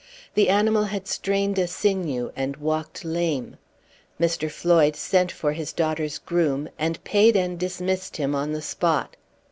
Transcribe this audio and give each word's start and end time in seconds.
The 0.33 0.49
animal 0.49 0.85
had 0.85 1.07
strained 1.07 1.59
a 1.59 1.67
sinew, 1.67 2.31
and 2.35 2.57
walked 2.57 3.05
lame. 3.05 3.57
Mr. 4.19 4.49
Floyd 4.49 4.95
sent 4.95 5.31
for 5.31 5.53
his 5.53 5.71
daughter's 5.71 6.17
groom, 6.17 6.69
and 6.79 7.03
paid 7.03 7.35
and 7.35 7.59
dismissed 7.59 8.17
him 8.17 8.33
on 8.33 8.51
the 8.51 8.63
spot. 8.63 9.15